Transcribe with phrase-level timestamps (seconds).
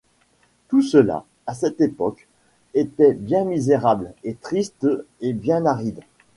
[0.67, 2.27] Tout cela, à cette époque,
[2.73, 4.87] était bien misérable, et triste
[5.19, 5.99] et bien aride.